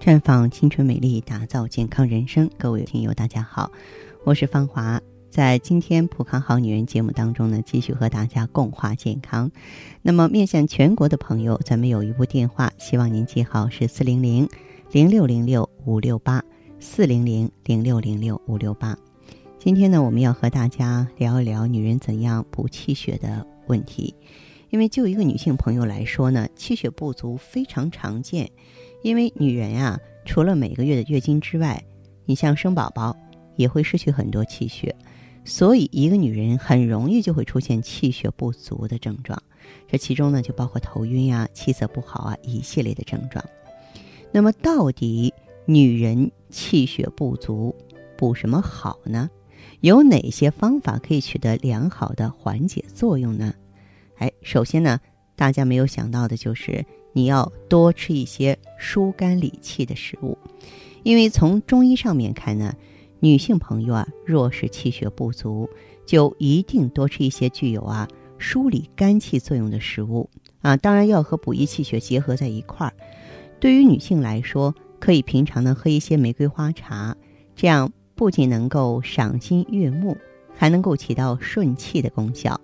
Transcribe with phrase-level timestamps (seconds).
[0.00, 2.50] 绽放青春美丽，打造健康人生。
[2.56, 3.70] 各位听友，大家好，
[4.24, 4.98] 我是芳华。
[5.28, 9.52] 在今天《普康好女人》节目当中呢，继续和大家共话健康。
[10.00, 14.48] 那么，面向全国的朋友，咱们有一部电话，希望您记好，是四零零
[14.90, 16.42] 零六零六五六八
[16.78, 18.96] 四零零零六零六五六八。
[19.58, 24.14] 今天呢，我们要和大家聊一聊女人怎样补气血的问题。
[24.70, 28.50] 因为就一个女性朋友来说呢，气血不足非常常见。
[29.02, 31.82] 因为女人呀，除了每个月的月经之外，
[32.24, 33.16] 你像生宝宝
[33.56, 34.94] 也会失去很多气血，
[35.44, 39.40] 所以一个女人很容易就会出现气血不足的症状。
[39.88, 43.44] 这其中呢，就包括头晕呀、气色不好啊一系列的症状。
[44.32, 45.32] 那么，到底
[45.66, 47.74] 女人气血不足
[48.16, 49.28] 补什么好呢？
[49.80, 53.54] 有哪些方法可以取得良好的缓解作用呢？
[54.18, 55.00] 哎，首先呢，
[55.36, 60.36] 大家没有想到的就是你要多吃一些疏肝理气的食物，
[61.02, 62.74] 因为从中医上面看呢，
[63.18, 65.68] 女性朋友啊，若是气血不足，
[66.06, 68.08] 就一定多吃一些具有啊
[68.38, 70.28] 疏理肝气作用的食物
[70.62, 72.92] 啊，当然要和补益气血结合在一块儿。
[73.58, 77.16] 对于女性来说，可以平常呢喝一些玫瑰花茶，
[77.54, 80.16] 这样不仅能够赏心悦目，
[80.54, 82.60] 还能够起到顺气的功效，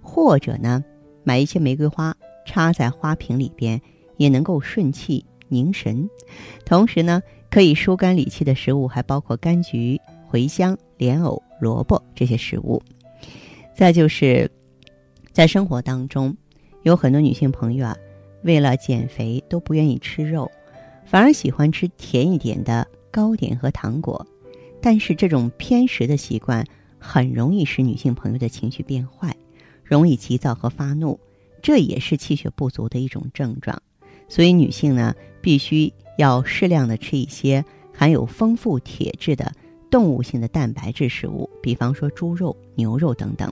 [0.00, 0.84] 或者呢。
[1.24, 2.16] 买一些玫瑰花
[2.48, 3.78] 插在花瓶里边，
[4.16, 6.08] 也能够顺气凝神。
[6.64, 10.00] 同时呢，可以疏肝理气的食物还包括柑橘、
[10.32, 12.82] 茴香、莲藕、萝卜这些食物。
[13.76, 14.50] 再就是
[15.30, 16.34] 在生活当中，
[16.84, 17.94] 有很多女性朋友啊，
[18.42, 20.50] 为了减肥都不愿意吃肉，
[21.04, 24.26] 反而喜欢吃甜一点的糕点和糖果。
[24.80, 26.64] 但是这种偏食的习惯
[26.98, 29.36] 很容易使女性朋友的情绪变坏。
[29.84, 31.18] 容易急躁和发怒，
[31.62, 33.80] 这也是气血不足的一种症状。
[34.28, 39.52] 所以女性呢，必须要适量的吃一些含有丰富铁质的
[39.90, 43.50] 动物性的蛋白质食物，比方说猪肉、牛肉等等。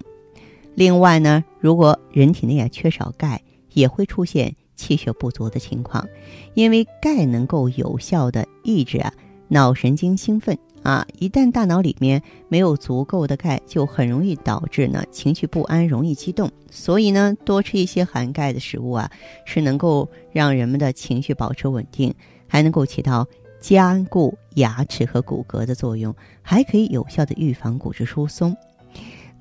[0.75, 6.07] 另外呢，如果人体内啊缺少钙，也会出现气血不足的情况，
[6.55, 9.13] 因为钙能够有效的抑制啊
[9.49, 10.59] 脑神经兴奋。
[10.87, 16.49] 啊，一旦大脑里面没有足够的钙，就很容易导致呢情绪不安，容易激动。
[16.71, 19.11] 所以呢，多吃一些含钙的食物啊，
[19.45, 22.15] 是能够让人们的情绪保持稳定，
[22.47, 23.27] 还能够起到
[23.61, 28.57] 加固牙齿和骨骼的作用，还可以有效的预防骨质疏松。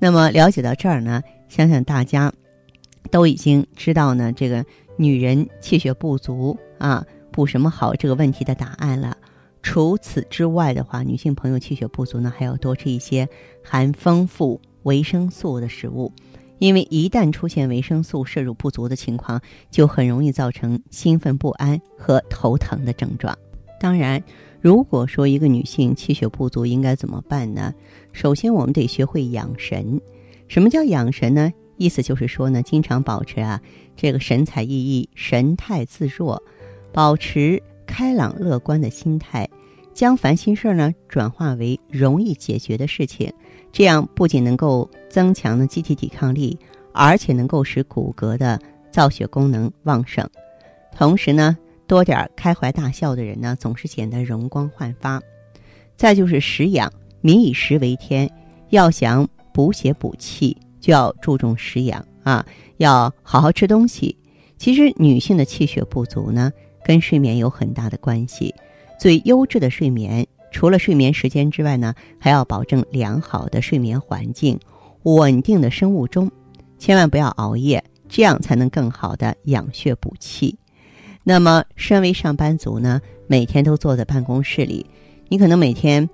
[0.00, 2.32] 那么了解到这儿呢，想想大家
[3.12, 9.16] 都已经知道呢，这个女人气血不足啊，补什么好这个问题的答案了。
[9.66, 13.28] 除此之外的话，女性朋友气血不足呢，还要多吃一些
[13.64, 16.12] 含丰富维生素的食物，
[16.60, 23.36] 因为一旦出现维生素摄入不足的情况，就很容易造成兴奋不安和头疼的症状。
[23.80, 24.22] 当然，
[24.60, 27.74] 如果说一个女性气血不足，应该怎么办呢？
[28.12, 30.00] 首先，我们得学会养神。
[30.46, 31.52] 什么叫养神呢？
[31.76, 33.60] 意思就是说呢，经常保持啊
[33.96, 36.40] 这个神采奕奕、神态自若，
[36.92, 37.60] 保持
[37.96, 39.48] 开朗乐观的心态。
[39.94, 43.32] 将烦心事儿呢转化为容易解决的事情，
[43.72, 46.58] 这样不仅能够增强呢机体抵抗力，
[46.92, 50.28] 而且能够使骨骼的造血功能旺盛。
[50.94, 55.18] 同时呢，多点开怀大笑的人呢，总是显得容光焕发。
[55.96, 56.92] 再就是食养，
[57.22, 58.30] 民以食为天，
[58.68, 62.44] 要想补血补气，就要注重食养啊，
[62.76, 64.14] 要好好吃东西。
[64.58, 66.52] 其实女性的气血不足呢，
[66.86, 68.54] 跟睡眠有很大的关系。
[68.96, 74.56] 最优质的睡眠，除了睡眠时间之外呢，还要保证良好的睡眠环境、
[75.02, 76.30] 稳定的生物钟，
[76.78, 80.56] 千万不要熬夜，这样才能更好的养血补气。
[81.24, 84.86] 那么，身为上班族呢，每天都坐在办公室里，
[85.28, 86.08] 你可能每天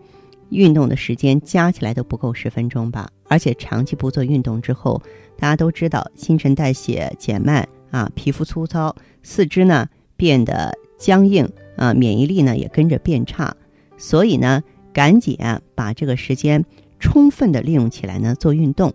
[0.49, 3.11] 运动的时间加起来都不够十分钟吧？
[3.29, 5.01] 而且长期不做运动之后，
[5.39, 9.87] 大家都知道新陈代谢减慢啊，皮肤粗糙，四肢呢
[10.23, 11.51] 变得僵硬。
[11.75, 13.57] 啊，免疫力呢也跟着变差，
[13.97, 16.63] 所以呢，赶紧啊把这个时间
[17.01, 18.93] 充分的利用起来呢，做运动。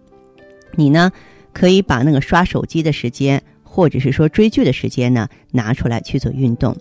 [0.76, 1.12] 你呢
[1.52, 6.78] 可以把那个刷手机的时间，或者是说追剧的时间呢拿出来去做运动。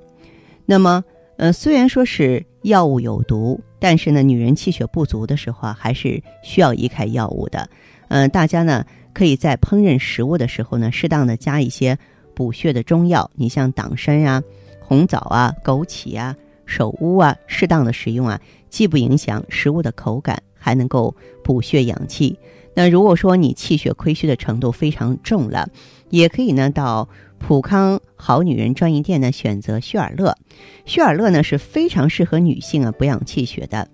[0.67, 1.03] 那么，
[1.39, 7.69] 呃，虽然说是药物有毒，但是呢，女人气血不足的时候啊，还是需要移开药物的。
[8.09, 8.85] 嗯，大家呢
[9.15, 11.99] 可以在烹饪食物的时候呢，适当的加一些
[12.37, 14.41] 补血的中药，你像党参呀。
[14.79, 21.13] 红枣啊、枸杞啊、首乌啊，适当的食用啊，既不影响食物的口感，还能够
[21.43, 22.39] 补血养气。
[22.73, 25.69] 那如果说你气血亏虚的程度非常重了，
[26.11, 30.37] 也可以呢到普康好女人专营店呢，选择旭尔乐。
[30.85, 33.89] 旭尔乐呢是非常适合女性啊补养气血的，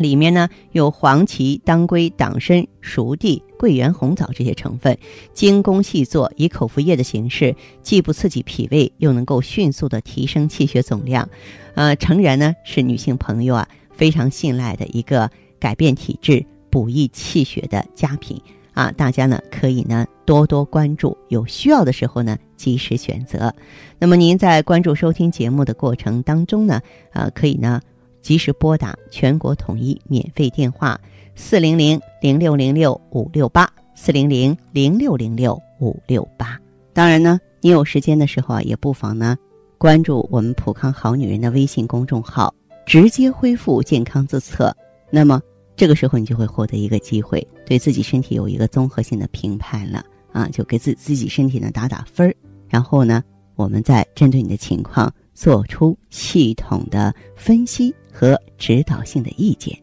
[0.00, 4.96] 里面呢有黄芪、当归、党参、熟地、桂圆、红枣这些成分，
[5.34, 11.28] 精工细作，以口服液的形式，既不刺激脾胃，又能够迅速的提升气血总量。
[11.74, 18.40] 呃，诚然呢是女性朋友啊非常信赖的一个改变体质、补益气血的佳品。
[18.72, 23.52] 啊，大家呢可以呢多多关注，有需要的时候呢及时选择。
[23.98, 26.80] 那么您在关注收听节目的过程当中呢，
[27.12, 27.82] 呃，可以呢
[28.22, 31.00] 及时拨打全国统一免费电话
[31.34, 36.58] 四零零零六零六五六八四零零零六零六五六八。
[36.92, 39.36] 当然呢，你有时间的时候啊，也不妨呢
[39.78, 42.54] 关注我们普康好女人的微信公众号，
[42.86, 44.74] 直接恢复健康自测。
[45.10, 45.40] 那么。
[45.76, 52.34] 这个时候，你就会获得一个机会，对自己身体有一个综合性的评判了啊，就给自自己身体呢打打分，
[52.68, 53.24] 然后呢，
[53.56, 59.74] 我们再针对你的情况做出系统的分析和指导性的意见。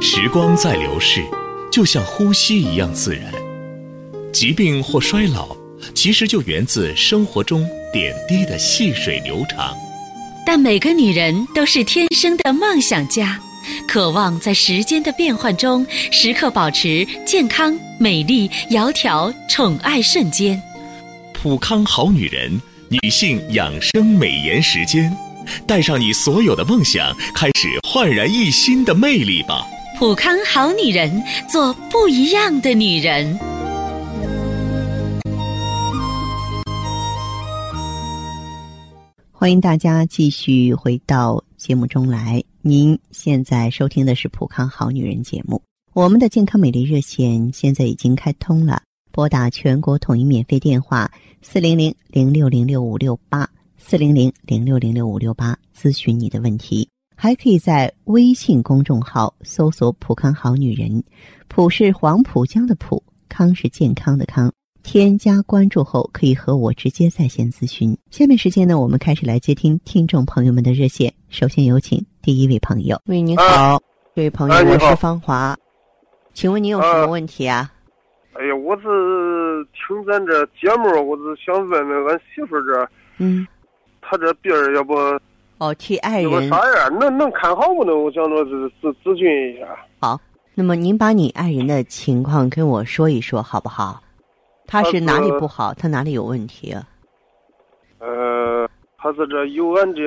[0.00, 1.24] 时光在流逝，
[1.72, 3.24] 就像呼吸一样自然。
[4.32, 5.56] 疾病或衰老，
[5.96, 9.74] 其实就源自生活中点滴的细水流长。
[10.46, 13.40] 但每个女人都是天生的梦想家。
[13.88, 20.62] 渴望在时间的变换中，时刻保持健康、美丽、窈窕、宠爱瞬间。
[21.32, 25.12] 普康好女人，女性养生美颜时间，
[25.66, 29.66] 带上你所有的梦想，开始焕然一新的魅力吧！
[29.98, 33.38] 普康好女人，做不一样的女人。
[39.32, 42.42] 欢迎大家继续回到节目中来。
[42.62, 48.82] 您现在收听的是《普康好女人》节目，我们的健康美丽热线现在已经开通了，
[49.12, 51.10] 拨打全国统一免费电话
[51.42, 53.48] 四零零零六零六五六八
[53.88, 61.04] 四零零零六零六五六八咨询你的问题，还可以在微信公众号搜索“普康好女人”，
[61.46, 64.52] 普是黄浦江的浦，康是健康的康。
[64.82, 67.96] 添加关注后，可以和我直接在线咨询。
[68.10, 71.14] 下面时间呢，我们开始来接听听众朋友们的热线。
[71.28, 73.00] 首先有请第一位朋友。
[73.06, 73.80] 喂，你好，
[74.16, 75.56] 这位朋友，我是芳华，
[76.34, 77.72] 请问你有什么问题啊？
[78.32, 78.82] 哎呀，我是
[79.70, 83.46] 听咱这节目，我是想问问俺媳妇这，嗯，
[84.08, 84.94] 她这病要不
[85.58, 86.98] 哦，替爱人啥样？
[86.98, 88.04] 能能看好不能？
[88.04, 89.66] 我想着是咨咨询一下。
[89.98, 90.20] 好，
[90.54, 94.00] 那么您把你爱人的情况跟我说一说，好不好？
[94.66, 95.72] 他是哪里不好？
[95.74, 96.74] 他哪里有问题？
[97.98, 98.68] 呃，
[98.98, 100.02] 他是这有俺这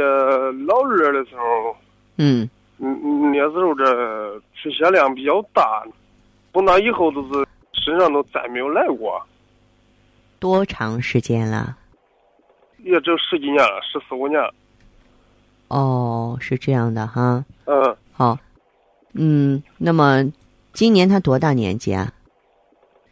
[0.68, 1.76] 老二的时候，
[2.18, 2.48] 嗯，
[2.78, 5.84] 嗯，那时候这出血量比较大，
[6.54, 9.20] 从那以后都是身上都再没有来过。
[10.40, 11.76] 多长时间了？
[12.84, 14.40] 也就十几年了，十四五年。
[15.68, 17.44] 哦，是这样的哈。
[17.66, 17.96] 嗯。
[18.12, 18.38] 好。
[19.14, 20.24] 嗯，那么
[20.72, 22.14] 今年他多大年纪啊？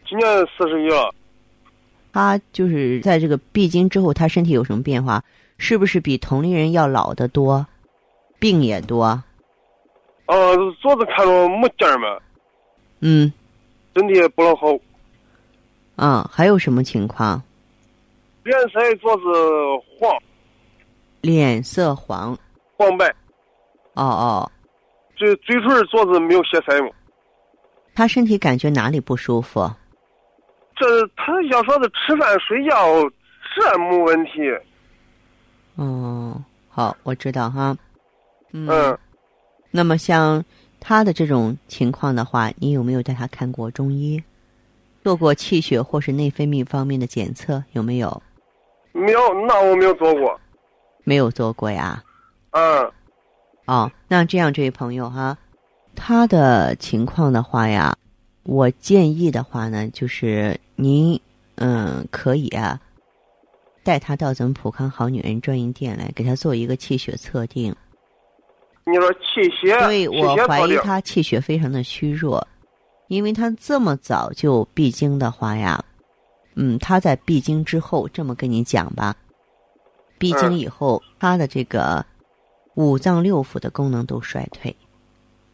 [0.07, 1.13] 今年四十一了。
[2.13, 5.23] 他就是在这个闭经之后，他身体有什么变化？
[5.57, 7.65] 是不是比同龄人要老得多，
[8.39, 9.23] 病也多？
[10.27, 12.19] 呃，昨子看着没劲儿嘛。
[12.99, 13.31] 嗯。
[13.95, 14.67] 身体不老好。
[15.95, 17.41] 啊，还有什么情况？
[18.47, 19.23] 脸色主要是
[19.99, 20.17] 黄。
[21.21, 22.37] 脸色黄。
[22.77, 23.06] 黄白。
[23.94, 24.51] 哦哦。
[25.18, 26.89] 嘴嘴唇主要是没有血色嘛。
[27.94, 29.69] 他身体感觉哪里不舒服？
[30.77, 32.77] 这他要说是吃饭睡觉，
[33.56, 34.31] 这没问题。
[35.75, 37.75] 哦，好，我知道哈。
[38.54, 38.97] 嗯。
[39.71, 40.44] 那么像
[40.80, 44.23] 他的这种情况的话，你有没有带他看过中医，
[45.04, 47.61] 做过气血或是内分泌方面的检测？
[47.73, 48.23] 有没有？
[48.97, 50.39] 没有，那我没有做过。
[51.04, 52.04] 没有做过呀。
[52.51, 52.92] 嗯。
[53.66, 55.37] 哦，那这样，这位朋友哈，
[55.95, 57.95] 他的情况的话呀。
[58.44, 61.19] 我建议的话呢，就是您
[61.56, 62.80] 嗯可以啊，
[63.83, 67.75] 带他到咱们普康好女人专营店来，给他做一个气血测定。
[68.85, 69.77] 你说气血？
[69.81, 72.47] 对，我怀疑他气血非常的虚弱，
[73.09, 75.83] 因为他这么早就闭经的话呀，
[76.59, 79.16] 嗯，他在闭经之后，这么跟你讲吧，
[80.18, 82.04] 闭经以后，他的这个
[82.73, 84.76] 五脏六腑的功能都衰退，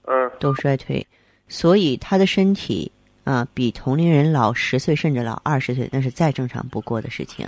[0.07, 1.05] 嗯，都衰退。
[1.50, 2.89] 所以他的身体
[3.25, 7.45] 啊，比同龄人老十岁甚至老二十岁，那是再正常不过的事情。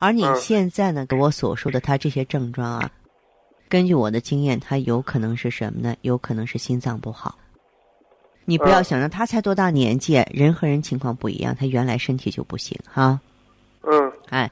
[0.00, 2.90] 而你现在呢，给我所说的他这些症状啊，
[3.68, 5.96] 根据我的经验，他有可能是什么呢？
[6.02, 7.38] 有可能是心脏不好。
[8.48, 13.20] 你不要想着他才多大年纪，人和人情况不一样，他原来身体就不行哈。
[13.82, 14.50] 嗯哎，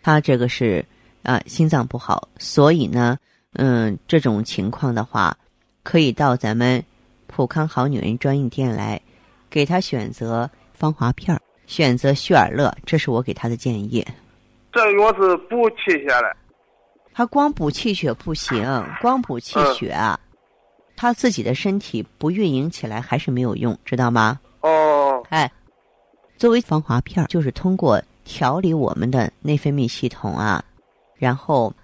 [0.00, 0.84] 他这个是
[1.24, 3.18] 啊、心脏不好，所以呢，
[3.54, 5.36] 嗯，这种情况的话，
[5.82, 6.80] 可以到咱们
[7.26, 9.00] 普康好女人专营店来，
[9.50, 14.06] 给他选择芳华片儿，选择旭尔乐，这是我给他的建议。
[14.70, 16.36] 这药是补气血的。
[17.12, 18.64] 他光补气血不行，
[19.00, 20.16] 光补气血啊，
[21.02, 24.38] 他自己的身体不运营起来还是没有用，知道吗？
[24.60, 25.50] 哦，哎，
[26.38, 30.64] 作为防滑片儿，就是通过调理我们的内分泌系统啊，
[31.16, 31.74] 然后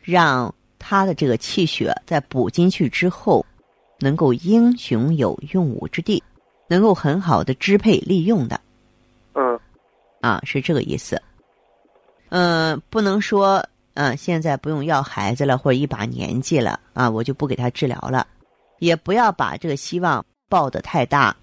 [0.00, 3.44] 让他的这个气血在补进去之后，
[3.98, 6.22] 能够英雄有用武之地，
[6.66, 8.58] 能够很好的支配利用的
[9.34, 9.60] 嗯
[10.22, 11.20] 啊，是这个意思。
[12.30, 13.62] 嗯、不能说
[13.92, 18.26] 嗯、现在不用要孩子了，或者一把年纪了啊，我就不给他治疗了，
[18.82, 21.34] 也不要把这个希望抱得太大。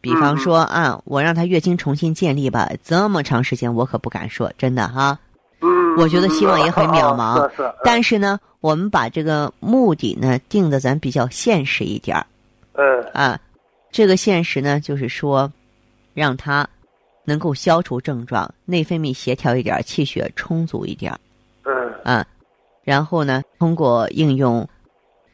[0.00, 5.18] 比方说啊，我让他月经重新建立吧，这么长时间我可不敢说，真的哈。
[5.60, 12.26] 嗯，我觉得希望也很渺茫嗯是是，但是呢，我们把这个目的呢定的咱比较现实一点儿
[12.74, 13.38] 嗯啊。
[13.90, 15.50] 这个现实呢，就是说，
[16.14, 16.66] 让他
[17.24, 21.20] 能够消除症状，内分泌协调一点儿，气血充足一点儿
[21.64, 22.24] 嗯啊。
[22.84, 24.66] 然后呢，通过应用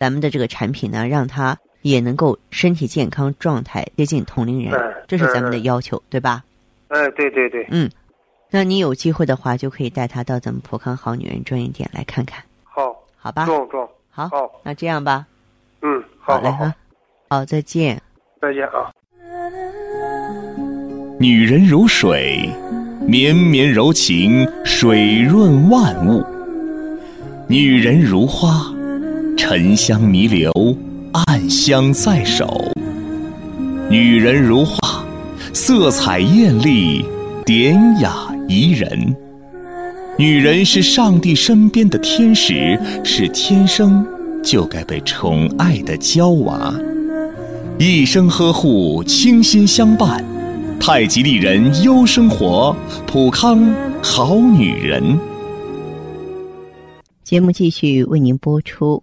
[0.03, 6.43] 咱们的这个产品呢，让他也能够身体健康状态接近同龄人嗯，这是咱们的要求，对吧？
[6.89, 7.89] 哎，对对对，嗯
[8.51, 13.47] 那你有机会的话，就可以带他到咱们普康好女人专营店来看看，好，好吧？
[13.47, 15.25] 中中，好，好，那这样吧，
[15.83, 16.75] 嗯，好嘞哈，，
[17.29, 18.03] 好，再见。
[18.43, 18.91] 再见啊。
[21.21, 22.51] 女人如水，
[23.07, 26.21] 绵绵柔情，水润万物；
[27.47, 28.72] 女人如花，
[29.55, 30.51] 沉香弥留，
[31.13, 32.47] 暗香在手；
[33.91, 35.05] 女人如画，
[35.53, 37.05] 色彩艳丽，
[37.45, 39.15] 典雅宜人。
[40.19, 44.03] 女人是上帝身边的天使，是天生
[44.43, 46.75] 就该被宠爱的娇娃。
[47.79, 50.25] 一生呵护，倾心相伴。
[50.81, 52.75] 太极丽人优生活，
[53.07, 53.71] 普康
[54.03, 55.03] 好女人。
[57.23, 59.03] 节目继续为您播出。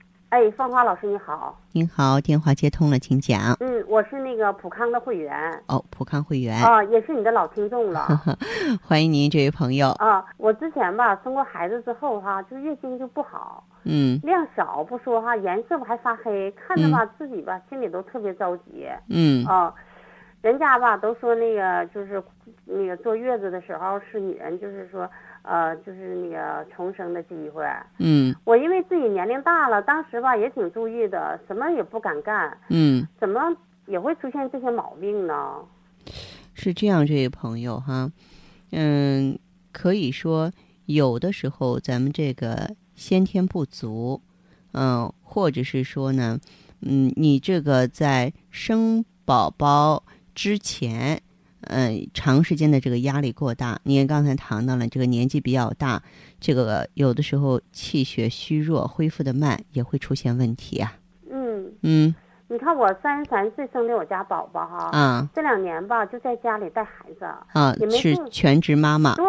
[0.31, 3.53] 哎，芳华老师你好，您好，电话接通了，请讲。
[3.59, 8.07] 嗯，我是那个普康的会员哦，普康会员，啊，也是你的老听众了
[8.81, 9.89] 欢迎您，这位朋友。
[9.99, 10.23] 啊。
[10.37, 19.73] 我之前吧生过孩子之后哈，就月经就不好，嗯量少不说哈，颜色吧还发黑，看着吧自己吧心里都特别着急嗯啊。
[20.41, 22.23] 人家吧都说那个就是
[22.63, 25.07] 那个坐月子的时候是女人就是说
[25.43, 27.65] 呃就是那个重生的机会。
[27.99, 33.41] 嗯我因为自己年龄大了，当时吧也挺注意的，什么也不敢干，嗯，怎么
[33.87, 35.59] 也会出现这些毛病呢？
[36.53, 38.11] 是这样，这位朋友哈，
[38.71, 39.37] 嗯，
[39.71, 40.51] 可以说
[40.85, 44.21] 有的时候咱们这个先天不足，
[44.73, 46.39] 嗯、或者是说呢，
[46.81, 50.03] 嗯，你这个在生宝宝
[50.35, 51.21] 之前。
[51.71, 56.03] 嗯，长时间的这个压力过大，你也刚才谈到了这个年纪比较大，
[56.39, 60.97] 这个有的时候气血虚弱，恢复的慢，也会出现问题啊。
[61.31, 62.15] 嗯，嗯
[62.51, 69.25] 你看我三十三岁生的我家宝宝哈，啊这两年吧就在家里带孩子，啊也，没注是全职妈妈，对，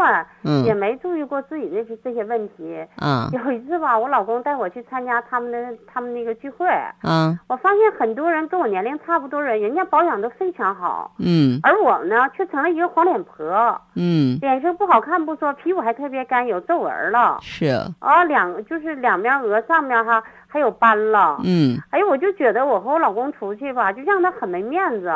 [0.65, 2.85] 也嗯没注意过自己那些这些问题。
[2.97, 6.67] 啊有一次吧，我老公带我去参加他们的他们那个聚会，
[7.03, 11.61] 啊我发现很多人跟我年龄差不多人，人家保养都非常好，嗯。
[11.63, 17.69] 而我呢却成了一个黄脸婆，嗯，脸色不好看不说，皮肤还特别干，有皱纹了，是。
[18.01, 20.21] 啊，两就是两边额上面哈
[20.53, 21.41] 还有斑了。
[21.45, 25.11] 嗯，哎呦，我就觉得我和我老公出去吧，就让他很没面子。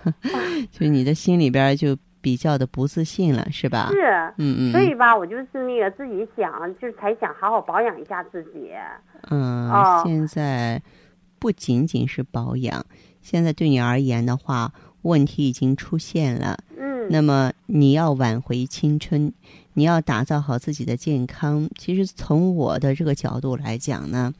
[0.72, 3.90] 就你的心里边就比较的不自信了，是吧？
[3.92, 4.00] 是，
[4.38, 6.50] 嗯嗯，所以吧，我就是那个自己想，
[6.80, 8.70] 就是才想好好保养一下自己。
[9.28, 10.80] 嗯，哦现在
[11.38, 12.82] 不仅仅是保养，
[13.20, 16.56] 现在对你而言的话，问题已经出现了。
[16.78, 19.32] 嗯，那么你要挽回青春，
[19.74, 21.68] 你要打造好自己的健康。
[21.76, 24.32] 其实从我的这个角度来讲呢，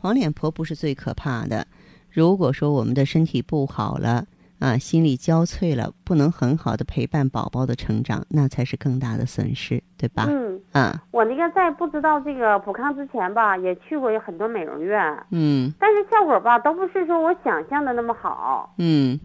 [0.00, 1.66] 黄脸婆不是最可怕的。
[2.10, 4.24] 如果说我们的身体不好了，
[4.60, 10.26] 啊，心力交瘁了，不能很好的陪伴宝宝的成长，那才是更大的损失，对吧？
[10.28, 15.72] 嗯，啊，我那个在不知道这个普康之前吧，也去过很多美容院，嗯。
[15.78, 18.72] 但是效果吧都不是说我想象的那么好。
[18.78, 19.18] 嗯。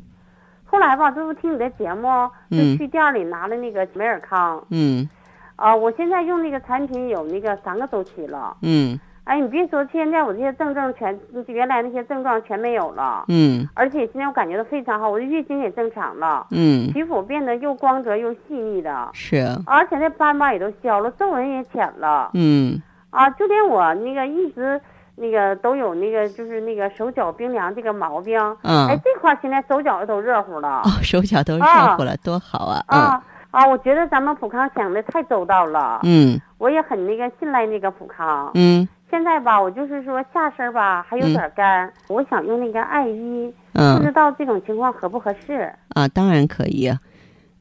[0.65, 2.07] 后来吧，这不听你的节目，
[2.49, 5.07] 就嗯去店里拿了那个美尔康，嗯。
[5.55, 8.57] 啊，我现在用那个产品有那个三个周期了。
[8.61, 13.67] 嗯哎，你别说，现在我这些症状全，原来那些症状全没有了，嗯。
[13.75, 22.81] 而且现在我感觉到非常好，我的月经也正常了，嗯，皮肤变得又光泽又细腻的，是，而且那斑吧也都消了，皱纹也浅了，嗯。
[23.11, 24.81] 啊，就连我那个一直
[25.15, 28.87] 那个都有那个就是那个手脚冰凉这个毛病，嗯。
[28.87, 32.83] 哎，这块儿现在手脚都热乎了，哦，手脚都热乎了，多好啊！
[32.87, 36.39] 啊啊，我觉得咱们普康想的太周到了，嗯。
[36.59, 38.51] 我也很那个信赖那个普康。
[38.53, 45.73] 嗯现在吧，我就是说下身吧还有点干，我想用那个艾依，不知嗯道这种情况合不合适？
[45.89, 46.99] 啊，当然可以啊，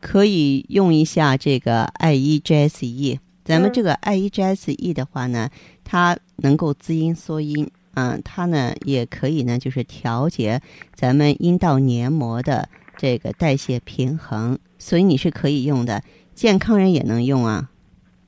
[0.01, 3.19] 可以用一下这个艾依 GSE。
[3.45, 5.49] 咱们嗯这个艾依 GSE 的话呢，
[5.85, 10.61] 它能够滋阴缩阴，嗯，它呢也可以呢，就是调节
[10.95, 16.03] 咱们阴道黏膜的这个代谢平衡，所以你是可以用的，
[16.35, 17.71] 健康人也能用啊。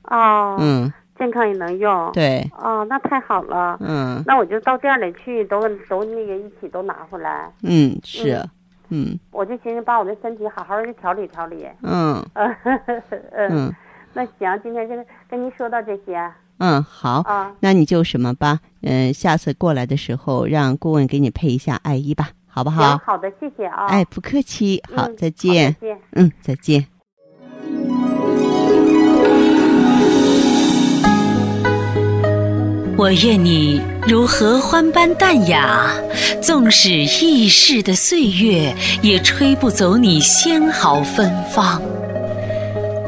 [0.05, 2.11] 哦，嗯，健康也能用。。
[2.13, 3.77] 对，哦，那太好了。
[3.79, 7.47] 嗯那我就到店里去，都都那个一起都拿回来。
[7.61, 8.43] 嗯是，
[8.89, 11.67] 嗯我就寻思把我的身体好好的调理调理。
[11.83, 12.25] 嗯
[13.33, 13.71] 嗯
[14.15, 14.95] 那行，今天就
[15.29, 16.19] 跟您说到这些
[16.57, 17.21] 嗯，好。
[17.21, 17.53] 啊。
[17.59, 22.97] 那你就什么吧，嗯、下次过来的时候让顾问给你配一下艾依吧，好不，好？
[23.05, 23.85] 好的，谢谢啊。
[23.85, 25.79] 哎，不客气，好，嗯再见好。
[25.79, 25.99] 再见。
[26.13, 27.00] 嗯，再见。
[33.01, 35.91] 我愿你如合欢般淡雅，
[36.39, 41.81] 纵使易逝的岁月，也吹不走你纤毫芬芳。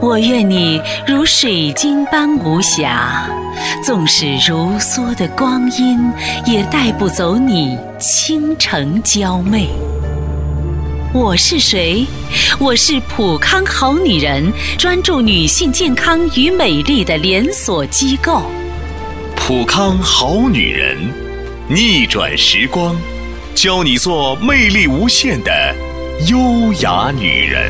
[0.01, 3.29] 我愿你如水晶般无瑕，
[3.83, 6.11] 纵使如梭的光阴，
[6.47, 9.69] 也带不走你倾城娇媚。
[11.13, 12.03] 我是谁？
[12.59, 18.41] 我是普康好女人，专注女性健康与美丽的连锁机构。
[19.45, 20.97] 普康好女人，
[21.67, 22.95] 逆转时光，
[23.53, 25.75] 教你做魅力无限的
[26.29, 27.69] 优雅女人。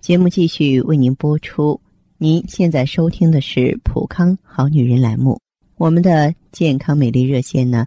[0.00, 1.78] 节目继续为您播出。
[2.16, 5.38] 您现在收听的是《普康好女人》栏目。
[5.76, 7.86] 我们的健康美丽热线呢，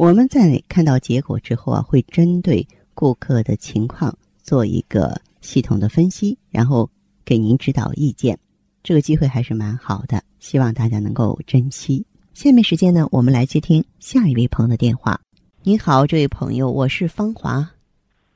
[0.00, 6.88] 我们在看到结果之后啊，会针对顾客的情况做一个系统的分析，然后
[7.22, 8.38] 给您指导意见。
[8.82, 12.02] 这个机会还是蛮好的，希望大家能够珍惜。
[12.32, 15.20] 下面时间呢，我们来接听下一位朋友的电话。
[15.64, 17.70] 您好，这位朋友，我是芳华。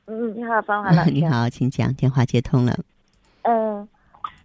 [0.05, 1.09] 嗯，你好，芳华老师。
[1.17, 1.25] 你。
[1.25, 2.77] 好，请讲，电话接通了。
[3.41, 3.87] 嗯，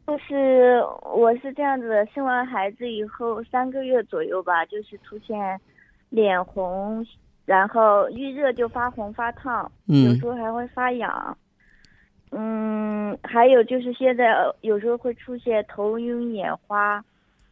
[0.07, 0.83] 就是
[1.15, 5.61] 我是这样子的，生完孩子以后三个月左右吧，就是出现
[6.11, 7.05] 脸红，
[7.47, 11.37] 然后遇热就发红发烫，嗯有时候还会发痒。
[12.33, 17.05] 嗯，还有就是现在呃有时候会出现头晕眼花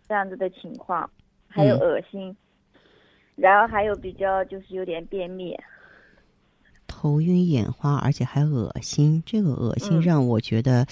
[0.07, 1.11] 这样子的情况，
[1.49, 2.37] 还有嗯恶心，
[3.35, 5.57] 然后还有比较就是有点便秘。
[6.87, 10.87] 头晕眼花，而且还恶心，这个恶心嗯让我觉得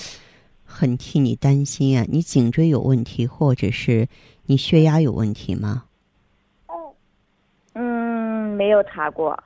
[0.64, 2.05] 很替你担心啊！
[2.09, 4.09] 你颈椎有问题，或者是
[4.44, 5.86] 你血压有问题吗？
[8.57, 9.38] 嗯，没有查过。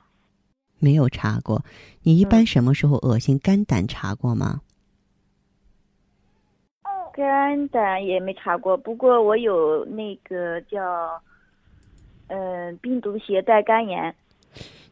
[0.79, 1.63] 没有查过。
[2.03, 3.37] 你一般什么时候恶心？
[3.39, 4.61] 肝胆查过吗？
[7.13, 11.21] 肝胆也没查过，不过我有那个叫，
[12.27, 14.15] 嗯、病毒携带肝炎。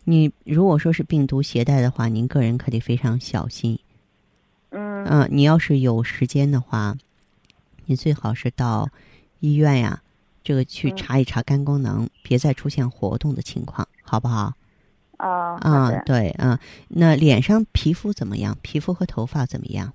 [0.04, 3.80] 你如果说是病毒携带的话，您个人可得非常小心。
[4.72, 6.98] 嗯嗯、你要是有时间的话，
[7.86, 8.90] 你最好是到
[9.40, 10.04] 医院呀，
[10.44, 14.54] 这个去嗯查一查肝功能，别再出现活动的情况，好不好？
[15.18, 18.58] 啊，好啊，对啊，那脸上皮肤怎么样？
[18.62, 19.94] 皮肤和头发怎么样？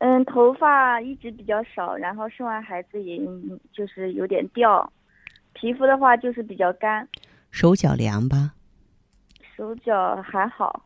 [0.00, 4.90] 嗯，头发一直比较少，然后生完孩子也嗯就是有点掉，
[5.52, 7.06] 皮肤的话就是比较干，
[7.50, 8.54] 手脚凉吧？
[9.56, 10.84] 手脚还好。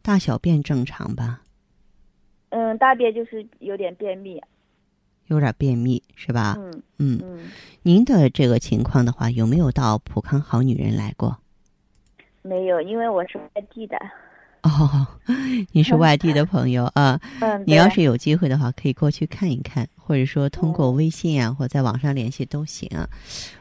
[0.00, 1.42] 大小便正常吧？
[2.48, 4.42] 嗯，大便就是有点便秘。
[5.32, 6.56] 有点便秘是吧？
[6.58, 7.20] 嗯嗯。
[7.22, 7.38] 嗯，
[7.82, 11.36] 您的这个情况的话，有没有到普康好女人来过？
[12.42, 13.96] 没有，因为我是外地的。
[14.62, 15.06] 哦，
[15.72, 17.20] 你是外地的朋友啊。
[17.40, 22.88] 嗯，你要是有机会的话，可以过去看一看，或者说通过微信啊，或在网上联系都行。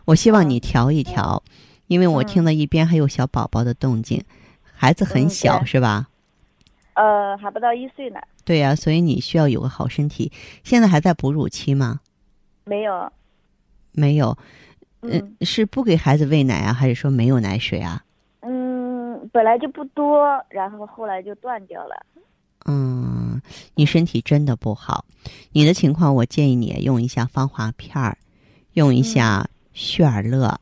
[0.05, 1.41] 我希望你调一调，
[1.87, 4.23] 因为我嗯听到一边还有小宝宝的动静，
[4.73, 6.07] 孩子很嗯小、对是吧？
[6.93, 10.31] 呃还不到一岁呢，对呀、所以你需要有个好身体。
[10.63, 11.99] 现在还在哺乳期吗？
[12.65, 13.11] 没有。
[13.93, 14.37] 没有，
[15.01, 18.03] 嗯是不给孩子喂奶啊，还是说没有奶水啊？
[18.41, 22.05] 嗯，本来就不多，然后后来就断掉了。
[22.65, 23.41] 嗯，
[23.75, 25.05] 你身体真的不好。
[25.51, 28.17] 你的情况，我建议你用一下芳华片儿，
[28.73, 30.59] 用一下旭尔乐。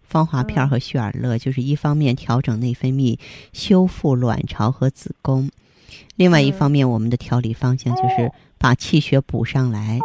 [0.00, 3.18] 芳华片儿嗯和旭尔乐就是一方面调整内分泌，
[3.52, 5.48] 修复卵巢和子宫；
[6.16, 9.98] 另外一嗯方面，我们的调理方向就是把气血补上来。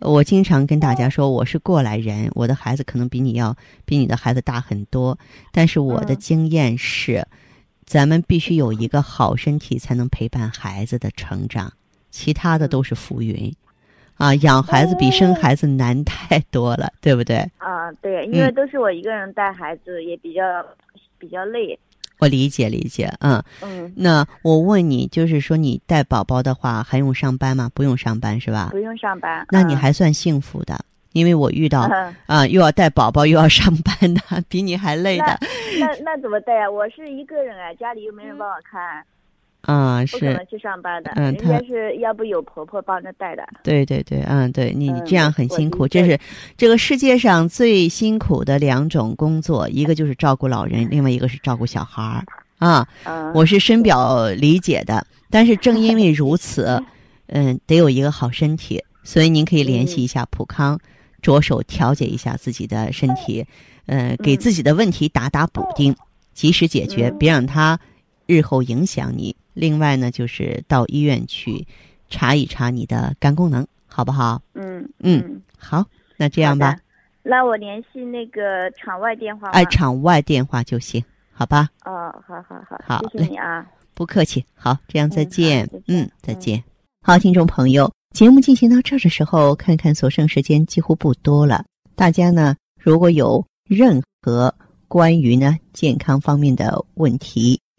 [0.00, 5.18] 我经常跟大家说，我是过来人，我的孩子可能比你要比你的孩子大很多，
[5.52, 7.26] 但是我的嗯经验是，
[7.84, 11.70] 咱们必须有一个好身体，才能陪伴孩子的成长，
[12.10, 13.54] 其他的都是浮云。
[14.14, 17.36] 啊，养孩子比生孩子难太多了，对不对？
[17.56, 20.42] 啊，对，因为嗯都是我一个人带孩子，也比较
[21.18, 21.78] 比较累。
[22.20, 23.42] 我理解理解，嗯。
[23.62, 27.70] 嗯，那我问你，就是说你带宝宝的话，还用上班吗？
[27.74, 28.78] 不用上班是吧不？
[28.78, 29.46] 用上班。
[29.50, 30.78] 那你嗯还算幸福的，
[31.12, 35.38] 因为我遇到嗯啊，又要带宝宝又要上班的， 比你还累的
[35.78, 36.70] 那那怎么带啊？
[36.70, 39.04] 我是一个人啊，家里又没人帮我看，
[39.62, 41.10] 啊，是不可能，去上班的。
[41.16, 43.46] 嗯人家是要不有婆婆帮着带的。
[43.62, 46.18] 对对对，嗯，对你这样很辛苦，这是
[46.56, 52.24] 这个世界上最辛苦的两种工作，一个就是照顾老人，另外一个是照顾小孩儿
[52.58, 52.86] 啊。
[53.04, 56.82] 嗯，我是深表理解的，但是正因为如此，
[57.28, 60.78] 嗯，得有一个好身体，所以您可以联系一下普康，
[61.20, 63.44] 着手调节一下自己的身体，
[63.86, 65.94] 呃，给自己的问题打打补丁，
[66.32, 67.78] 及时解决，嗯别让它
[68.26, 69.36] 日后影响你。
[69.60, 71.66] 另外呢，就是到医院去
[72.08, 74.40] 查一查你的肝功能，好不好？
[74.54, 75.84] 嗯嗯嗯，好，
[76.16, 76.78] 那这样吧，。
[77.22, 79.62] 那我联系那个场外电话哎？
[79.66, 81.68] 场外电话就行，好吧？
[81.84, 83.66] 哦，好好好，好谢谢你啊。
[83.92, 86.64] 不客气，好，这样再见，嗯，再嗯见。
[87.02, 91.62] 好，听众朋友，节目进行到这儿的时候，看看所剩时间几乎不多了。
[91.94, 94.54] 大家呢，如果有任何
[94.88, 97.60] 关于呢健康方面的问题，